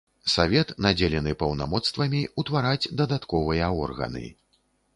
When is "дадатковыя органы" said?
3.03-4.25